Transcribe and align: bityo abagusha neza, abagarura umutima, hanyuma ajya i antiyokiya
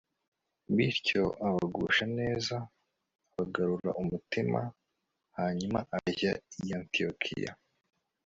bityo 0.75 1.23
abagusha 1.47 2.05
neza, 2.19 2.55
abagarura 3.31 3.91
umutima, 4.01 4.59
hanyuma 5.37 5.79
ajya 5.97 6.33
i 6.65 6.67
antiyokiya 6.77 7.51